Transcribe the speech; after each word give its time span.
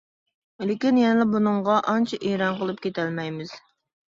لېكىن، 0.69 0.99
يەنىلا 1.01 1.27
بۇنىڭغا 1.35 1.75
ئانچە 1.93 2.21
ئېرەن 2.31 2.59
قىلىپ 2.63 2.83
كېتەلمەيمىز. 2.87 3.53